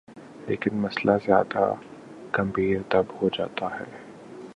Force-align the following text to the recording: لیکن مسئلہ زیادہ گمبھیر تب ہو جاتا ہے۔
لیکن 0.47 0.75
مسئلہ 0.75 1.11
زیادہ 1.25 1.73
گمبھیر 2.37 2.81
تب 2.89 3.05
ہو 3.21 3.29
جاتا 3.29 3.79
ہے۔ 3.79 3.85